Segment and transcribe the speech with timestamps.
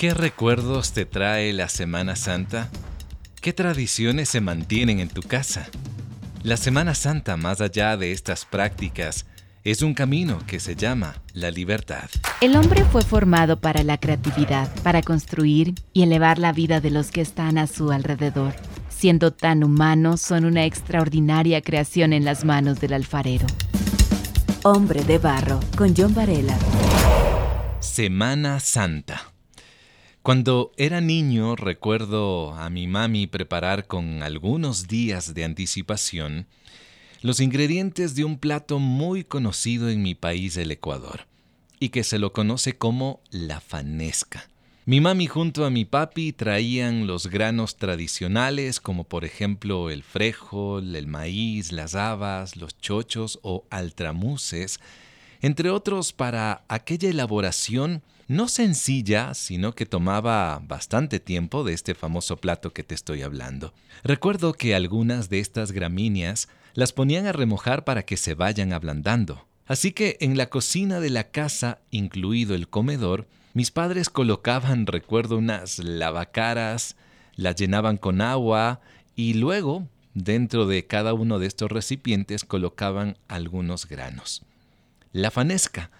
[0.00, 2.70] ¿Qué recuerdos te trae la Semana Santa?
[3.42, 5.68] ¿Qué tradiciones se mantienen en tu casa?
[6.42, 9.26] La Semana Santa, más allá de estas prácticas,
[9.62, 12.08] es un camino que se llama la libertad.
[12.40, 17.10] El hombre fue formado para la creatividad, para construir y elevar la vida de los
[17.10, 18.54] que están a su alrededor.
[18.88, 23.46] Siendo tan humanos, son una extraordinaria creación en las manos del alfarero.
[24.62, 26.56] Hombre de Barro, con John Varela.
[27.80, 29.30] Semana Santa.
[30.30, 36.46] Cuando era niño recuerdo a mi mami preparar con algunos días de anticipación
[37.20, 41.26] los ingredientes de un plato muy conocido en mi país, el Ecuador,
[41.80, 44.48] y que se lo conoce como la fanesca.
[44.86, 50.94] Mi mami junto a mi papi traían los granos tradicionales como por ejemplo el frejol,
[50.94, 54.78] el maíz, las habas, los chochos o altramuces,
[55.42, 62.36] entre otros para aquella elaboración no sencilla, sino que tomaba bastante tiempo de este famoso
[62.36, 63.74] plato que te estoy hablando.
[64.04, 69.46] Recuerdo que algunas de estas gramíneas las ponían a remojar para que se vayan ablandando.
[69.66, 75.36] Así que en la cocina de la casa, incluido el comedor, mis padres colocaban, recuerdo,
[75.36, 76.96] unas lavacaras,
[77.34, 78.80] las llenaban con agua
[79.16, 84.44] y luego, dentro de cada uno de estos recipientes, colocaban algunos granos.
[85.12, 85.90] La fanesca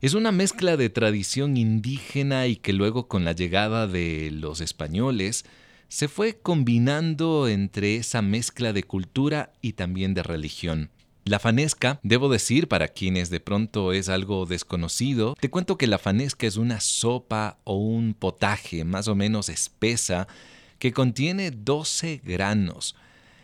[0.00, 5.44] es una mezcla de tradición indígena y que luego con la llegada de los españoles
[5.88, 10.90] se fue combinando entre esa mezcla de cultura y también de religión.
[11.24, 15.98] La fanesca, debo decir para quienes de pronto es algo desconocido, te cuento que la
[15.98, 20.28] fanesca es una sopa o un potaje más o menos espesa
[20.78, 22.94] que contiene 12 granos.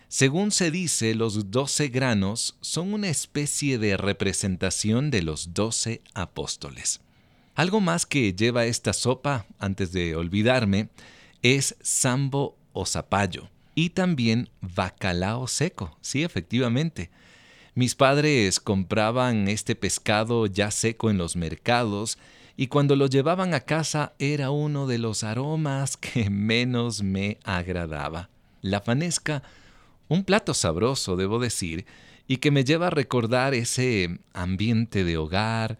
[0.08, 7.00] Según se dice, los doce granos son una especie de representación de los doce apóstoles.
[7.54, 10.88] Algo más que lleva esta sopa, antes de olvidarme,
[11.42, 15.98] es sambo o zapallo y también bacalao seco.
[16.00, 17.10] Sí, efectivamente.
[17.74, 22.18] Mis padres compraban este pescado ya seco en los mercados
[22.56, 28.30] y cuando lo llevaban a casa era uno de los aromas que menos me agradaba.
[28.62, 29.42] La fanesca
[30.08, 31.86] un plato sabroso, debo decir,
[32.26, 35.78] y que me lleva a recordar ese ambiente de hogar,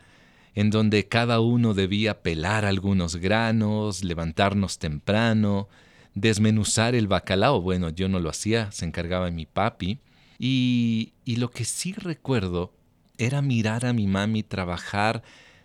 [0.54, 5.68] en donde cada uno debía pelar algunos granos, levantarnos temprano,
[6.14, 7.60] desmenuzar el bacalao.
[7.60, 10.00] Bueno, yo no lo hacía, se encargaba mi papi.
[10.38, 12.72] Y, y lo que sí recuerdo
[13.18, 15.22] era mirar a mi mami trabajar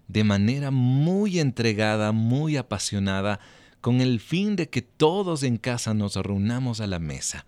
[0.08, 3.40] de manera muy entregada, muy apasionada,
[3.82, 7.46] con el fin de que todos en casa nos reunamos a la mesa.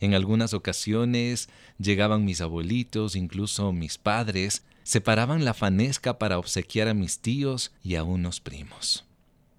[0.00, 1.48] En algunas ocasiones
[1.78, 7.96] llegaban mis abuelitos, incluso mis padres, separaban la fanesca para obsequiar a mis tíos y
[7.96, 9.04] a unos primos.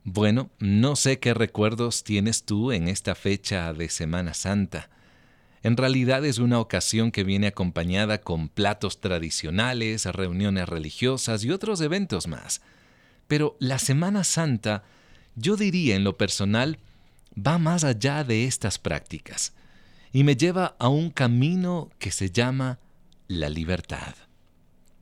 [0.04, 4.90] Bueno, no sé qué recuerdos tienes tú en esta fecha de Semana Santa.
[5.64, 11.82] En realidad es una ocasión que viene acompañada con platos tradicionales, reuniones religiosas y otros
[11.82, 12.62] eventos más.
[13.28, 14.84] Pero la Semana Santa,
[15.36, 16.80] yo diría en lo personal,
[17.36, 19.54] va más allá de estas prácticas
[20.12, 22.80] y me lleva a un camino que se llama
[23.28, 24.16] la libertad.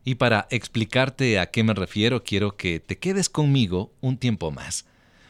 [0.04, 4.86] Y para explicarte a qué me refiero, quiero que te quedes conmigo un tiempo más,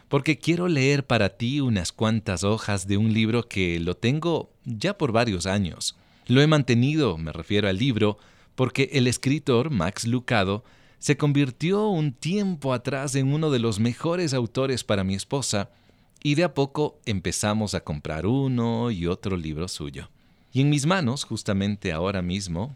[0.09, 4.97] porque quiero leer para ti unas cuantas hojas de un libro que lo tengo ya
[4.97, 5.95] por varios años.
[6.27, 8.17] Lo he mantenido, me refiero al libro,
[8.55, 10.63] porque el escritor Max Lucado
[10.99, 15.69] se convirtió un tiempo atrás en uno de los mejores autores para mi esposa,
[16.23, 20.09] y de a poco empezamos a comprar uno y otro libro suyo.
[20.51, 22.75] Y en mis manos, justamente ahora mismo,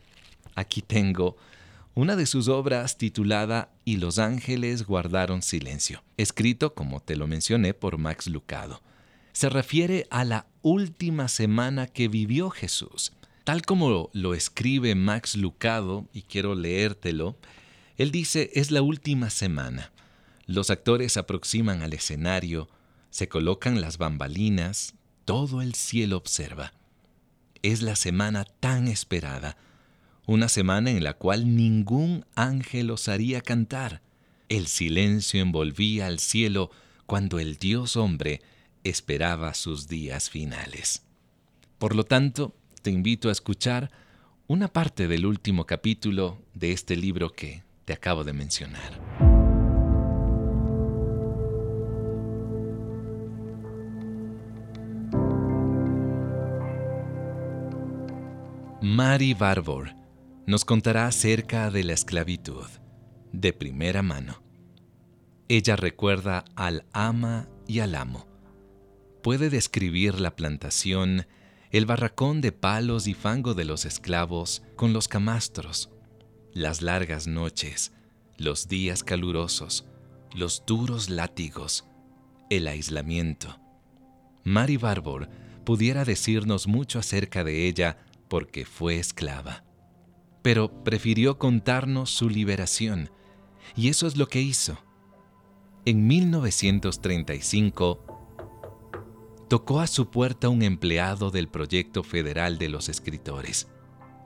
[0.55, 1.37] aquí tengo
[1.95, 7.73] una de sus obras titulada Y los ángeles guardaron silencio, escrito, como te lo mencioné,
[7.73, 8.81] por Max Lucado.
[9.33, 13.13] Se refiere a la última semana que vivió Jesús.
[13.43, 17.35] Tal como lo escribe Max Lucado, y quiero leértelo,
[17.97, 19.91] él dice es la última semana.
[20.45, 22.69] Los actores se aproximan al escenario,
[23.09, 24.95] se colocan las bambalinas,
[25.25, 26.73] todo el cielo observa.
[27.61, 29.57] Es la semana tan esperada,
[30.25, 34.01] una semana en la cual ningún ángel osaría cantar.
[34.47, 36.71] El silencio envolvía al cielo
[37.05, 38.41] cuando el Dios hombre
[38.83, 41.03] esperaba sus días finales.
[41.79, 43.91] Por lo tanto, te invito a escuchar
[44.47, 49.28] una parte del último capítulo de este libro que te acabo de mencionar.
[58.91, 59.93] Mary Barbour
[60.47, 62.65] nos contará acerca de la esclavitud
[63.31, 64.41] de primera mano.
[65.47, 68.25] Ella recuerda al ama y al amo.
[69.21, 71.27] Puede describir la plantación,
[71.69, 75.91] el barracón de palos y fango de los esclavos con los camastros,
[76.51, 77.91] las largas noches,
[78.37, 79.85] los días calurosos,
[80.33, 81.85] los duros látigos,
[82.49, 83.55] el aislamiento.
[84.43, 85.29] Mary Barbour
[85.63, 87.97] pudiera decirnos mucho acerca de ella
[88.29, 89.63] porque fue esclava.
[90.41, 93.11] Pero prefirió contarnos su liberación,
[93.75, 94.77] y eso es lo que hizo.
[95.85, 98.05] En 1935,
[99.49, 103.67] tocó a su puerta un empleado del Proyecto Federal de los Escritores.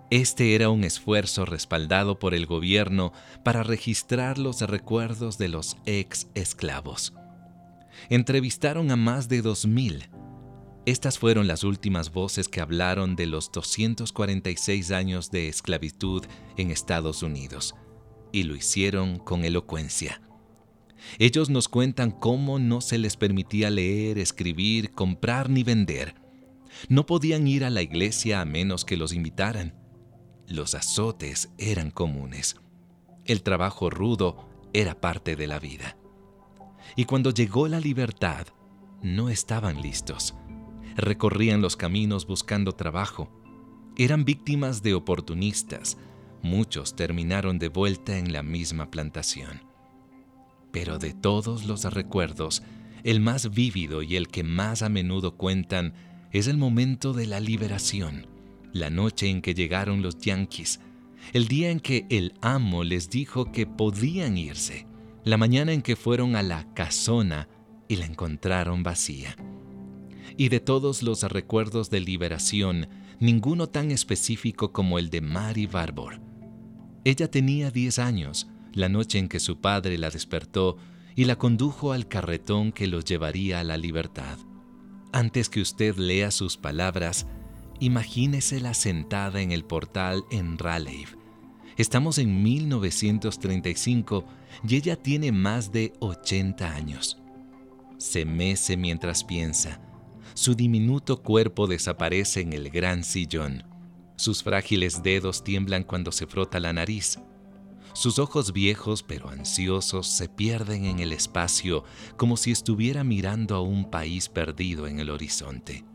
[0.09, 3.13] Este era un esfuerzo respaldado por el gobierno
[3.43, 7.13] para registrar los recuerdos de los ex esclavos.
[8.09, 10.09] Entrevistaron a más de 2.000.
[10.85, 16.25] Estas fueron las últimas voces que hablaron de los 246 años de esclavitud
[16.57, 17.73] en Estados Unidos,
[18.33, 20.21] y lo hicieron con elocuencia.
[21.19, 26.15] Ellos nos cuentan cómo no se les permitía leer, escribir, comprar ni vender.
[26.89, 29.75] No podían ir a la iglesia a menos que los invitaran.
[30.47, 32.57] Los azotes eran comunes.
[33.23, 35.97] El trabajo rudo era parte de la vida.
[36.97, 38.47] Y cuando llegó la libertad,
[39.01, 40.35] no estaban listos.
[40.95, 43.29] Recorrían los caminos buscando trabajo.
[43.97, 45.97] Eran víctimas de oportunistas.
[46.41, 49.61] Muchos terminaron de vuelta en la misma plantación.
[50.71, 52.63] Pero de todos los recuerdos,
[53.03, 55.93] el más vívido y el que más a menudo cuentan
[56.31, 58.27] es el momento de la liberación,
[58.71, 60.79] la noche en que llegaron los yanquis,
[61.31, 64.87] el día en que el amo les dijo que podían irse,
[65.23, 67.47] la mañana en que fueron a la casona
[67.87, 69.35] y la encontraron vacía.
[70.37, 72.87] Y de todos los recuerdos de liberación,
[73.19, 76.21] ninguno tan específico como el de Mary Barbour.
[77.05, 80.77] Ella tenía 10 años la noche en que su padre la despertó
[81.15, 84.37] y la condujo al carretón que los llevaría a la libertad.
[85.11, 87.27] Antes que usted lea sus palabras,
[87.79, 91.07] imagínesela sentada en el portal en Raleigh.
[91.77, 94.25] Estamos en 1935
[94.67, 97.21] y ella tiene más de 80 años.
[97.97, 99.79] Se mece mientras piensa.
[100.33, 103.63] Su diminuto cuerpo desaparece en el gran sillón.
[104.15, 107.19] Sus frágiles dedos tiemblan cuando se frota la nariz.
[107.93, 111.83] Sus ojos viejos pero ansiosos se pierden en el espacio
[112.17, 115.85] como si estuviera mirando a un país perdido en el horizonte.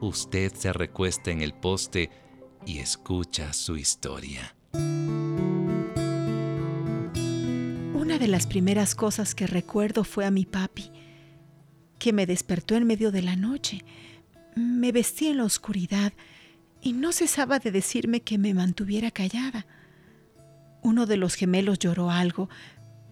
[0.00, 2.10] Usted se recuesta en el poste
[2.64, 4.54] y escucha su historia.
[7.94, 10.92] Una de las primeras cosas que recuerdo fue a mi papi,
[11.98, 13.84] que me despertó en medio de la noche.
[14.54, 16.12] Me vestí en la oscuridad
[16.80, 19.66] y no cesaba de decirme que me mantuviera callada.
[20.82, 22.48] Uno de los gemelos lloró algo,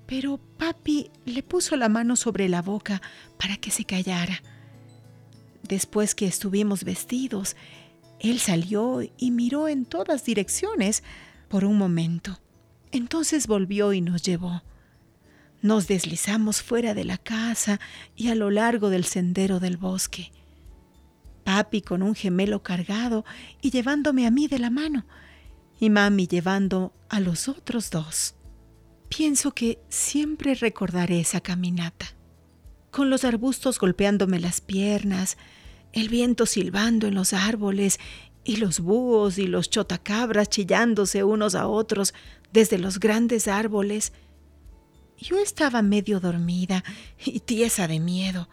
[0.07, 3.03] pero papi le puso la mano sobre la boca
[3.39, 4.43] para que se callara.
[5.63, 7.57] Después que estuvimos vestidos,
[8.21, 11.03] él salió y miró en todas direcciones
[11.49, 12.39] por un momento.
[12.93, 14.63] Entonces volvió y nos llevó.
[15.63, 17.81] Nos deslizamos fuera de la casa
[18.15, 20.33] y a lo largo del sendero del bosque.
[21.45, 23.25] Papi con un gemelo cargado
[23.61, 25.07] y llevándome a mí de la mano
[25.79, 28.35] y mami llevando a los otros dos.
[29.09, 32.07] Pienso que siempre recordaré esa caminata,
[32.91, 35.37] con los arbustos golpeándome las piernas,
[35.93, 38.01] el viento silbando en los árboles
[38.45, 42.15] y los búhos y los chotacabras chillándose unos a otros
[42.53, 44.13] desde los grandes árboles.
[45.19, 46.85] Yo estaba medio dormida
[47.25, 48.49] y tiesa de miedo,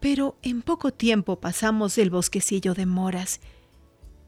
[0.00, 3.40] pero en poco tiempo pasamos el bosquecillo de moras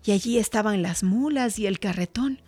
[0.04, 2.40] y allí estaban las mulas y el carretón.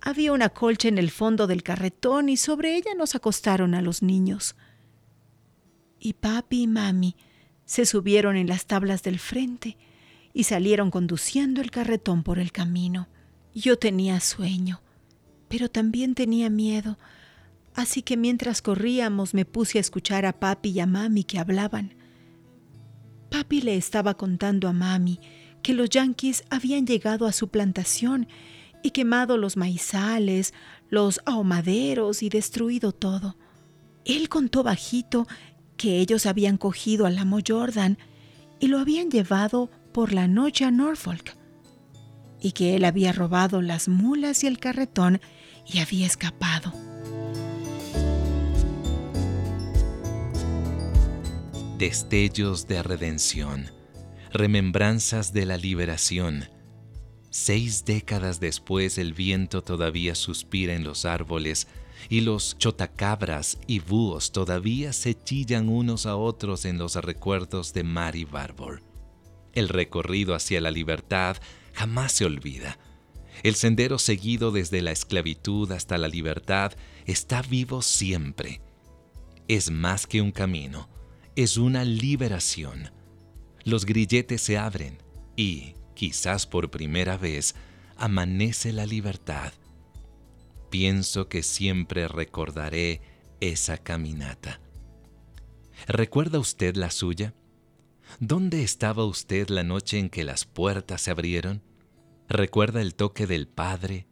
[0.00, 4.02] Había una colcha en el fondo del carretón y sobre ella nos acostaron a los
[4.02, 4.54] niños.
[5.98, 7.16] Y papi y mami
[7.64, 9.76] se subieron en las tablas del frente
[10.32, 13.08] y salieron conduciendo el carretón por el camino.
[13.52, 14.80] Yo tenía sueño,
[15.48, 16.98] pero también tenía miedo,
[17.74, 21.94] así que mientras corríamos me puse a escuchar a papi y a mami que hablaban.
[23.30, 25.20] Papi le estaba contando a mami
[25.62, 28.28] que los yanquis habían llegado a su plantación
[28.82, 30.54] y quemado los maizales,
[30.88, 33.36] los ahumaderos y destruido todo.
[34.04, 35.26] Él contó bajito
[35.76, 37.98] que ellos habían cogido al amo Jordan
[38.60, 41.36] y lo habían llevado por la noche a Norfolk,
[42.40, 45.20] y que él había robado las mulas y el carretón
[45.66, 46.72] y había escapado.
[51.78, 53.70] Destellos de redención
[54.32, 56.50] remembranzas de la liberación.
[57.30, 61.68] Seis décadas después el viento todavía suspira en los árboles
[62.08, 67.84] y los chotacabras y búhos todavía se chillan unos a otros en los recuerdos de
[67.84, 68.82] Mary Barbour.
[69.52, 71.36] El recorrido hacia la libertad
[71.74, 72.76] jamás se olvida.
[73.44, 76.72] El sendero seguido desde la esclavitud hasta la libertad
[77.06, 78.62] está vivo siempre.
[79.46, 80.88] Es más que un camino,
[81.38, 82.90] es una liberación.
[83.62, 84.98] Los grilletes se abren
[85.36, 87.54] y, quizás por primera vez,
[87.96, 89.52] amanece la libertad.
[90.68, 93.02] Pienso que siempre recordaré
[93.38, 94.60] esa caminata.
[95.86, 97.34] ¿Recuerda usted la suya?
[98.18, 101.62] ¿Dónde estaba usted la noche en que las puertas se abrieron?
[102.28, 104.08] ¿Recuerda el toque del Padre?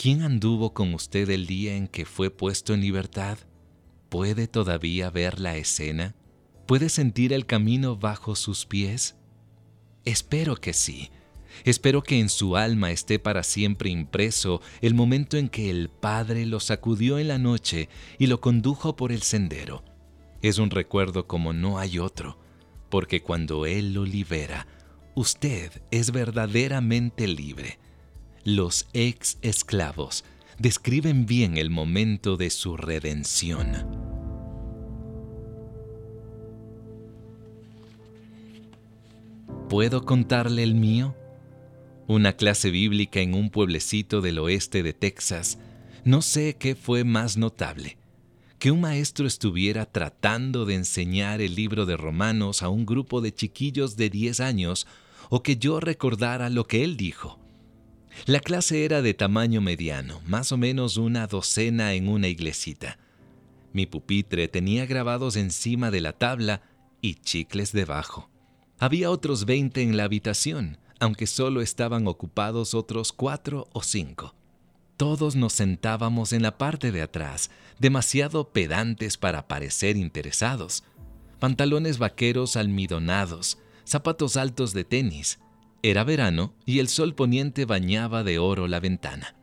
[0.00, 3.38] ¿Quién anduvo con usted el día en que fue puesto en libertad?
[4.08, 6.14] ¿Puede todavía ver la escena?
[6.68, 9.16] ¿Puede sentir el camino bajo sus pies?
[10.04, 11.08] Espero que sí.
[11.64, 16.44] Espero que en su alma esté para siempre impreso el momento en que el Padre
[16.44, 19.82] lo sacudió en la noche y lo condujo por el sendero.
[20.42, 22.38] Es un recuerdo como no hay otro,
[22.90, 24.66] porque cuando Él lo libera,
[25.14, 27.78] usted es verdaderamente libre.
[28.44, 30.22] Los ex esclavos
[30.58, 34.07] describen bien el momento de su redención.
[39.68, 41.14] ¿Puedo contarle el mío?
[42.06, 45.58] Una clase bíblica en un pueblecito del oeste de Texas.
[46.04, 47.98] No sé qué fue más notable.
[48.58, 53.34] Que un maestro estuviera tratando de enseñar el libro de Romanos a un grupo de
[53.34, 54.86] chiquillos de 10 años
[55.28, 57.38] o que yo recordara lo que él dijo.
[58.24, 62.98] La clase era de tamaño mediano, más o menos una docena en una iglesita.
[63.74, 66.62] Mi pupitre tenía grabados encima de la tabla
[67.02, 68.30] y chicles debajo.
[68.78, 74.34] Había otros veinte en la habitación, aunque solo estaban ocupados otros cuatro o cinco.
[74.96, 80.84] Todos nos sentábamos en la parte de atrás, demasiado pedantes para parecer interesados.
[81.38, 85.38] Pantalones vaqueros almidonados, zapatos altos de tenis.
[85.82, 89.36] Era verano y el sol poniente bañaba de oro la ventana.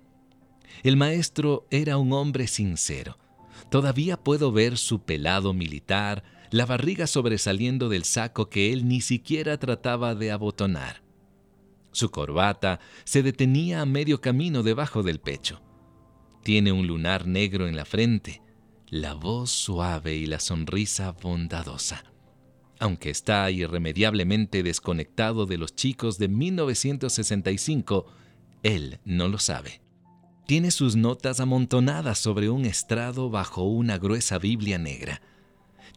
[0.83, 3.17] El maestro era un hombre sincero.
[3.69, 6.23] Todavía puedo ver su pelado militar,
[6.55, 11.03] la barriga sobresaliendo del saco que él ni siquiera trataba de abotonar.
[11.91, 15.61] Su corbata se detenía a medio camino debajo del pecho.
[16.43, 18.41] Tiene un lunar negro en la frente,
[18.87, 22.05] la voz suave y la sonrisa bondadosa.
[22.79, 28.05] Aunque está irremediablemente desconectado de los chicos de 1965,
[28.63, 29.81] él no lo sabe.
[30.47, 35.21] Tiene sus notas amontonadas sobre un estrado bajo una gruesa Biblia negra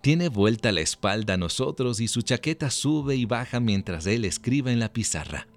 [0.00, 4.72] tiene vuelta la espalda a nosotros y su chaqueta sube y baja mientras él escribe
[4.72, 5.48] en la pizarra.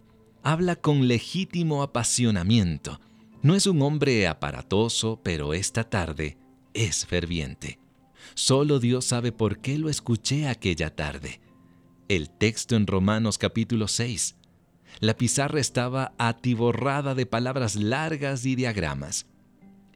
[0.43, 2.99] Habla con legítimo apasionamiento.
[3.43, 6.37] No es un hombre aparatoso, pero esta tarde
[6.73, 7.79] es ferviente.
[8.33, 11.41] Solo Dios sabe por qué lo escuché aquella tarde.
[12.07, 14.35] El texto en Romanos capítulo 6.
[14.99, 19.27] La pizarra estaba atiborrada de palabras largas y diagramas.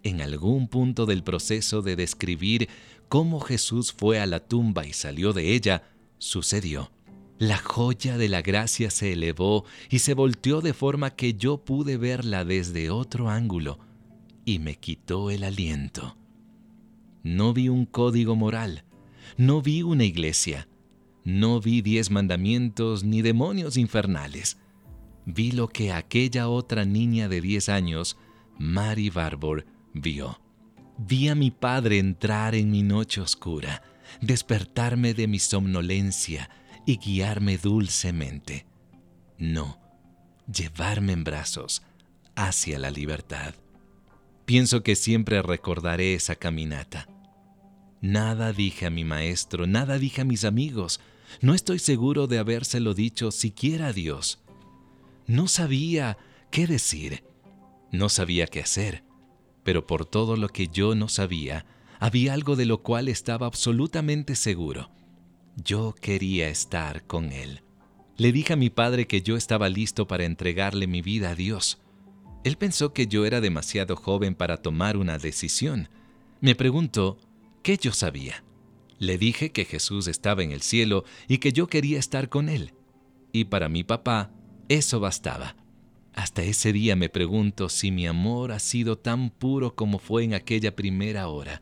[0.06, 2.70] En algún punto del proceso de describir
[3.10, 5.82] cómo Jesús fue a la tumba y salió de ella,
[6.20, 6.92] sucedió.
[7.40, 11.98] La joya de la gracia se elevó y se volteó de forma que yo pude
[11.98, 13.80] verla desde otro ángulo
[14.46, 16.16] y me quitó el aliento.
[17.24, 18.84] No vi un código moral,
[19.38, 20.68] no vi una iglesia,
[21.24, 24.60] no vi diez mandamientos ni demonios infernales.
[25.26, 28.18] Vi lo que aquella otra niña de diez años,
[28.60, 30.40] Mary Barbour, vio.
[30.98, 33.82] Vi a mi padre entrar en mi noche oscura,
[34.22, 36.50] despertarme de mi somnolencia
[36.86, 38.66] y guiarme dulcemente.
[39.38, 39.80] No,
[40.52, 41.82] llevarme en brazos
[42.36, 43.56] hacia la libertad.
[44.46, 47.08] Pienso que siempre recordaré esa caminata.
[48.02, 51.00] Nada dije a mi maestro, nada dije a mis amigos.
[51.42, 54.40] No estoy seguro de habérselo dicho siquiera a Dios.
[55.26, 56.18] No sabía
[56.52, 57.24] qué decir.
[57.92, 59.05] No sabía qué hacer
[59.66, 61.66] pero por todo lo que yo no sabía,
[62.00, 64.92] había algo de lo cual estaba absolutamente seguro.
[65.56, 67.64] Yo quería estar con Él.
[68.16, 71.80] Le dije a mi padre que yo estaba listo para entregarle mi vida a Dios.
[72.44, 75.90] Él pensó que yo era demasiado joven para tomar una decisión.
[76.42, 77.18] Me preguntó
[77.64, 78.44] qué yo sabía.
[79.00, 82.76] Le dije que Jesús estaba en el cielo y que yo quería estar con Él.
[83.32, 84.32] Y para mi papá,
[84.70, 85.56] eso bastaba.
[86.16, 90.34] Hasta ese día me pregunto si mi amor ha sido tan puro como fue en
[90.34, 91.62] aquella primera hora.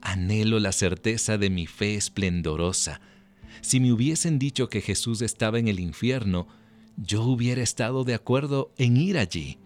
[0.00, 3.00] Anhelo la certeza de mi fe esplendorosa.
[3.60, 6.48] Si me hubiesen dicho que Jesús estaba en el infierno,
[6.96, 9.58] yo hubiera estado de acuerdo en ir allí.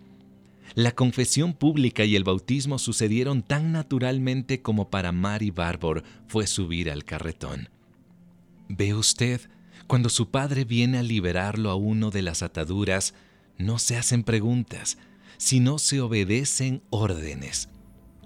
[0.75, 6.91] La confesión pública y el bautismo sucedieron tan naturalmente como para Mary Barbour fue subir
[6.91, 7.71] al carretón.
[8.69, 9.41] Ve usted,
[9.87, 13.15] cuando su padre viene a liberarlo a uno de las ataduras,
[13.59, 14.99] no se hacen preguntas,
[15.39, 17.69] sino se obedecen órdenes.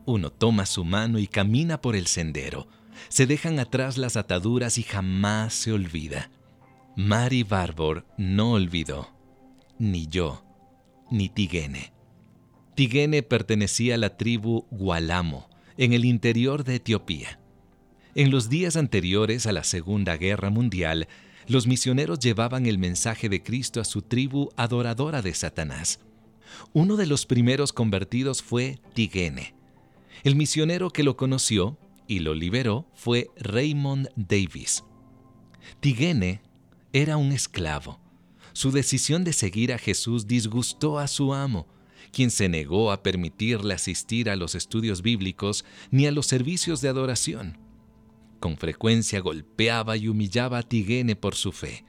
[0.07, 2.69] Uno toma su mano y camina por el sendero.
[3.09, 6.31] Se dejan atrás las ataduras y jamás se olvida.
[6.97, 9.09] Mary Barbour no olvidó,
[9.79, 10.45] ni yo,
[11.11, 11.93] ni Tigene.
[12.75, 17.41] Tigene pertenecía a la tribu Gualamo, en el interior de Etiopía.
[18.15, 21.09] En los días anteriores a la Segunda Guerra Mundial,
[21.47, 26.01] los misioneros llevaban el mensaje de Cristo a su tribu adoradora de Satanás.
[26.73, 29.55] Uno de los primeros convertidos fue Tigene.
[30.23, 34.85] El misionero que lo conoció y lo liberó fue Raymond Davis.
[35.81, 36.43] Tigene
[36.93, 38.01] era un esclavo.
[38.53, 41.67] Su decisión de seguir a Jesús disgustó a su amo,
[42.13, 46.89] quien se negó a permitirle asistir a los estudios bíblicos ni a los servicios de
[46.89, 47.70] adoración.
[48.41, 51.85] Con frecuencia golpeaba y humillaba a Tigene por su fe.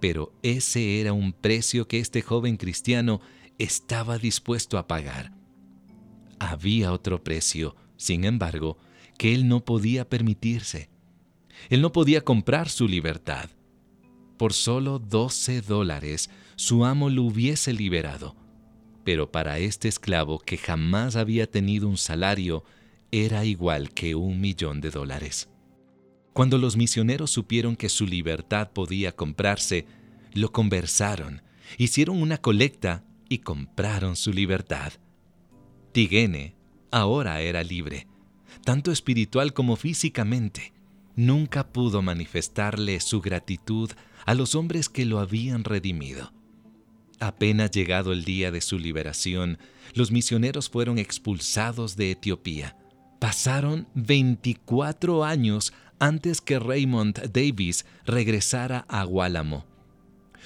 [0.00, 3.20] Pero ese era un precio que este joven cristiano
[3.58, 5.32] estaba dispuesto a pagar.
[6.38, 8.78] Había otro precio, sin embargo,
[9.18, 10.88] que él no podía permitirse.
[11.68, 13.50] Él no podía comprar su libertad.
[14.38, 18.36] Por solo 12 dólares su amo lo hubiese liberado.
[19.04, 22.64] Pero para este esclavo que jamás había tenido un salario,
[23.10, 25.51] era igual que un millón de dólares.
[26.32, 29.86] Cuando los misioneros supieron que su libertad podía comprarse,
[30.32, 31.42] lo conversaron,
[31.76, 34.92] hicieron una colecta y compraron su libertad.
[35.92, 36.54] Tigene
[36.90, 38.06] ahora era libre,
[38.64, 40.72] tanto espiritual como físicamente.
[41.16, 43.90] Nunca pudo manifestarle su gratitud
[44.24, 46.32] a los hombres que lo habían redimido.
[47.20, 49.58] Apenas llegado el día de su liberación,
[49.94, 52.76] los misioneros fueron expulsados de Etiopía.
[53.20, 55.72] Pasaron 24 años
[56.02, 59.64] antes que Raymond Davis regresara a Guálamo.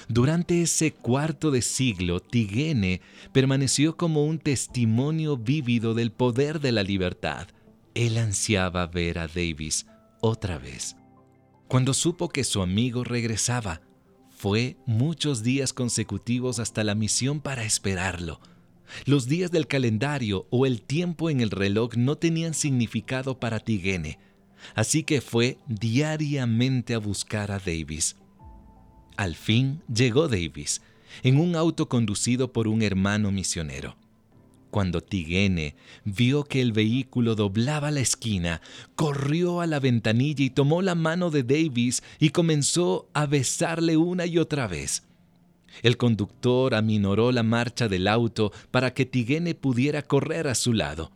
[0.06, 3.00] Durante ese cuarto de siglo, Tigene
[3.32, 7.48] permaneció como un testimonio vívido del poder de la libertad.
[7.94, 9.86] Él ansiaba ver a Davis
[10.20, 10.94] otra vez.
[11.68, 13.80] Cuando supo que su amigo regresaba,
[14.28, 18.40] fue muchos días consecutivos hasta la misión para esperarlo.
[19.06, 24.18] Los días del calendario o el tiempo en el reloj no tenían significado para Tigene
[24.74, 28.16] así que fue diariamente a buscar a Davis.
[29.16, 30.82] Al fin llegó Davis,
[31.22, 33.96] en un auto conducido por un hermano misionero.
[34.70, 35.74] Cuando Tigene
[36.04, 38.60] vio que el vehículo doblaba la esquina,
[38.94, 44.26] corrió a la ventanilla y tomó la mano de Davis y comenzó a besarle una
[44.26, 45.04] y otra vez.
[45.82, 51.10] El conductor aminoró la marcha del auto para que Tigene pudiera correr a su lado.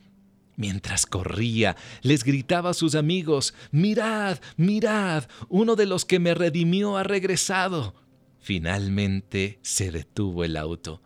[0.60, 6.98] Mientras corría, les gritaba a sus amigos, Mirad, mirad, uno de los que me redimió
[6.98, 7.94] ha regresado.
[8.40, 11.00] Finalmente se detuvo el auto.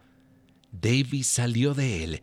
[0.73, 2.23] Davis salió de él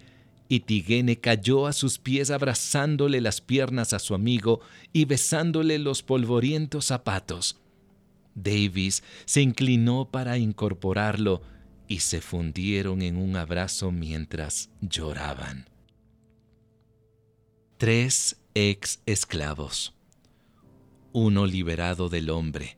[0.49, 4.59] y Tigene cayó a sus pies abrazándole las piernas a su amigo
[4.91, 7.61] y besándole los polvorientos zapatos.
[8.35, 11.43] Davis se inclinó para incorporarlo
[11.87, 15.71] y se fundieron en un abrazo mientras lloraban
[17.81, 19.95] tres ex esclavos,
[21.13, 22.77] uno liberado del hombre,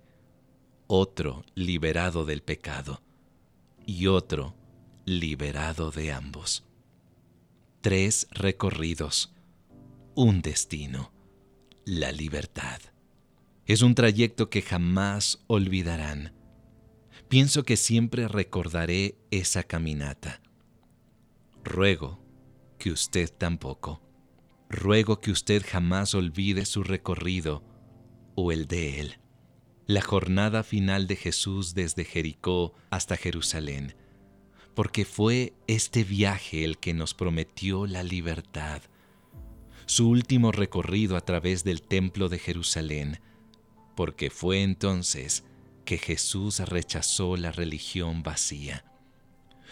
[0.88, 3.04] otro liberado del pecado
[3.86, 4.56] y otro
[5.04, 6.64] liberado de ambos.
[7.82, 9.34] Tres recorridos,
[10.16, 11.12] un destino,
[11.84, 12.80] la libertad.
[13.66, 16.34] Es un trayecto que jamás olvidarán.
[17.28, 20.42] Pienso que siempre recordaré esa caminata.
[21.62, 22.24] Ruego
[22.80, 24.02] que usted tampoco
[24.74, 27.64] ruego que usted jamás olvide su recorrido
[28.36, 29.20] o el de él.
[29.86, 33.96] La jornada final de Jesús desde Jericó hasta Jerusalén,
[34.76, 38.82] porque fue este viaje el que nos prometió la libertad.
[39.86, 43.20] Su último recorrido a través del templo de Jerusalén,
[43.96, 45.44] porque fue entonces
[45.86, 48.86] que Jesús rechazó la religión vacía.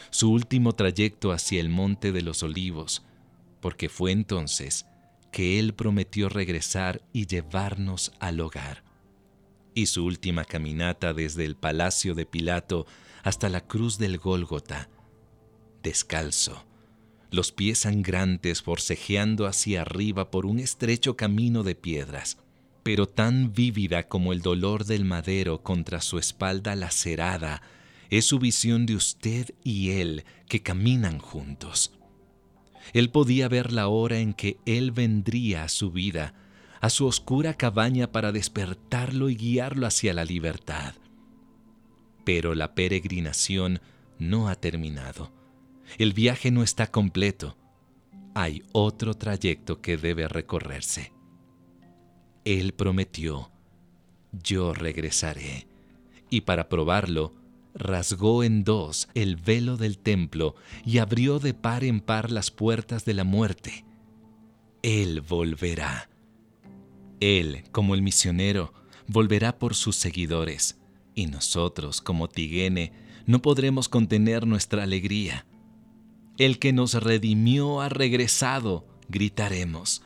[0.09, 3.03] Su último trayecto hacia el monte de los olivos,
[3.61, 4.85] porque fue entonces
[5.31, 8.83] que Él prometió regresar y llevarnos al hogar.
[9.73, 12.85] Y su última caminata desde el palacio de Pilato
[13.23, 14.89] hasta la cruz del Gólgota,
[15.81, 16.65] descalzo,
[17.31, 22.37] los pies sangrantes forcejeando hacia arriba por un estrecho camino de piedras,
[22.83, 27.61] pero tan vívida como el dolor del madero contra su espalda lacerada,
[28.09, 31.93] es su visión de usted y él que caminan juntos.
[32.93, 36.33] Él podía ver la hora en que Él vendría a su vida,
[36.81, 40.95] a su oscura cabaña para despertarlo y guiarlo hacia la libertad.
[42.25, 43.81] Pero la peregrinación
[44.19, 45.31] no ha terminado.
[45.97, 47.57] El viaje no está completo.
[48.33, 51.11] Hay otro trayecto que debe recorrerse.
[52.45, 53.51] Él prometió,
[54.31, 55.67] yo regresaré.
[56.29, 57.33] Y para probarlo,
[57.73, 60.55] rasgó en dos el velo del templo
[60.85, 63.85] y abrió de par en par las puertas de la muerte.
[64.81, 66.09] Él volverá.
[67.19, 68.73] Él, como el misionero,
[69.07, 70.79] volverá por sus seguidores,
[71.13, 72.93] y nosotros, como Tigene,
[73.25, 75.45] no podremos contener nuestra alegría.
[76.37, 80.01] El que nos redimió ha regresado, gritaremos,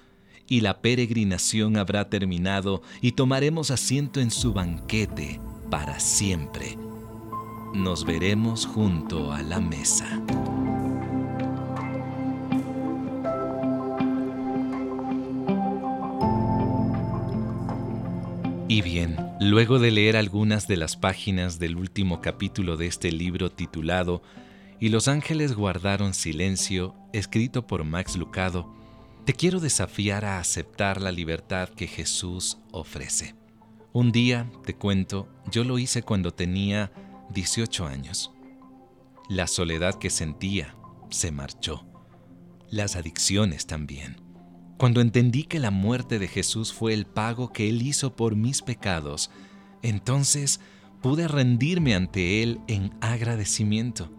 [0.47, 6.77] y la peregrinación habrá terminado y tomaremos asiento en su banquete para siempre.
[7.75, 10.07] Nos veremos junto a la mesa.
[18.69, 23.51] Y bien, luego de leer algunas de las páginas del último capítulo de este libro
[23.51, 24.23] titulado
[24.79, 28.73] Y los ángeles guardaron silencio, escrito por Max Lucado,
[29.25, 33.35] te quiero desafiar a aceptar la libertad que Jesús ofrece.
[33.91, 36.91] Un día, te cuento, yo lo hice cuando tenía
[37.29, 38.31] 18 años.
[39.29, 40.75] La soledad que sentía
[41.09, 41.85] se marchó.
[42.69, 44.21] Las adicciones también.
[44.77, 48.61] Cuando entendí que la muerte de Jesús fue el pago que Él hizo por mis
[48.61, 49.31] pecados,
[49.81, 50.59] entonces
[51.01, 54.11] pude rendirme ante Él en agradecimiento.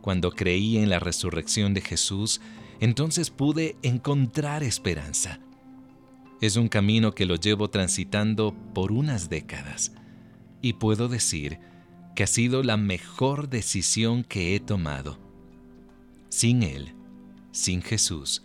[0.00, 2.40] Cuando creí en la resurrección de Jesús,
[2.80, 5.38] entonces pude encontrar esperanza.
[6.40, 9.92] Es un camino que lo llevo transitando por unas décadas
[10.60, 11.60] y puedo decir
[12.14, 15.18] que ha sido la mejor decisión que he tomado.
[16.28, 16.94] Sin Él,
[17.52, 18.42] sin Jesús,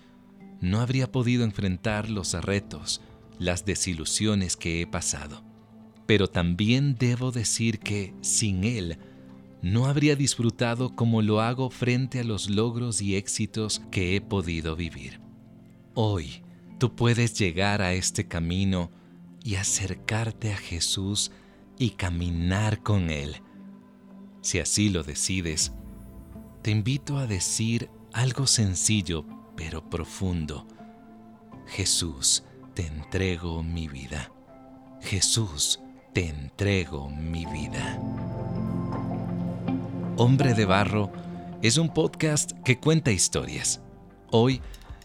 [0.61, 3.01] no habría podido enfrentar los retos,
[3.39, 5.43] las desilusiones que he pasado.
[6.05, 8.97] Pero también debo decir que, sin Él,
[9.61, 14.75] no habría disfrutado como lo hago frente a los logros y éxitos que he podido
[14.75, 15.19] vivir.
[15.93, 16.43] Hoy,
[16.79, 18.91] tú puedes llegar a este camino
[19.43, 21.31] y acercarte a Jesús
[21.77, 23.41] y caminar con Él
[24.47, 25.73] si así lo decides,
[26.61, 29.25] te invito a decir algo sencillo
[29.57, 30.65] pero profundo.
[31.67, 34.31] Jesús, te entrego mi vida.
[35.01, 35.81] Jesús,
[36.13, 37.99] te entrego mi vida.
[40.15, 41.11] Hombre de Barro
[41.61, 43.81] es un podcast que cuenta historias.
[44.31, 44.61] Hoy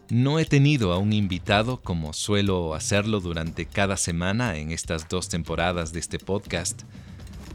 [0.08, 5.28] no he tenido a un invitado como suelo hacerlo durante cada semana en estas dos
[5.28, 6.82] temporadas de este podcast.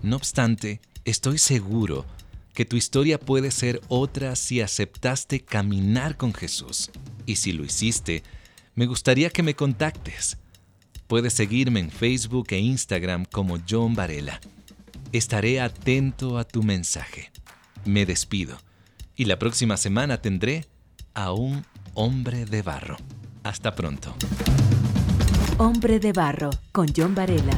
[0.04, 2.06] No obstante, Estoy seguro
[2.54, 6.92] que tu historia puede ser otra si aceptaste caminar con Jesús.
[7.26, 8.24] Y si lo hiciste,
[8.76, 10.36] me gustaría que me contactes.
[11.08, 14.42] Puedes seguirme en Facebook e Instagram como John Varela.
[15.14, 17.32] Estaré atento a tu mensaje.
[17.86, 18.58] Me despido
[19.16, 20.66] y la próxima semana tendré
[21.14, 22.98] a un hombre de barro.
[23.44, 24.14] Hasta pronto.
[25.58, 27.58] Hombre de barro con John Varela.